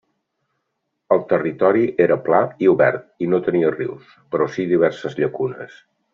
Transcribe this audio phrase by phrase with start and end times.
[1.15, 5.79] El territori era pla i obert i no tenia rius, però sí diverses llacunes.